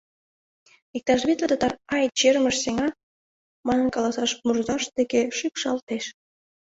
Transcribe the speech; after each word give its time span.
Иктаж 0.97 1.21
витле 1.27 1.47
татар 1.51 1.73
«Ай, 1.95 2.05
чермыш 2.19 2.55
сеҥа!» 2.63 2.87
манын 3.67 3.87
каласаш 3.95 4.31
мурзашт 4.45 4.89
деке 4.99 5.21
шикшалтеш. 5.37 6.05